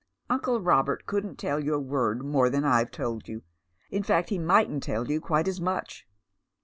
"Uncle 0.31 0.59
Robert 0.59 1.05
couldn't 1.05 1.37
toll 1.37 1.59
you 1.59 1.75
a 1.75 1.79
word 1.79 2.25
more 2.25 2.49
than 2.49 2.65
I've 2.65 2.89
told 2.89 3.27
you. 3.27 3.43
In 3.91 4.01
fact, 4.01 4.29
he 4.29 4.39
mightn't 4.39 4.81
tell 4.81 5.07
you 5.07 5.21
quite 5.21 5.47
as 5.47 5.61
much." 5.61 6.07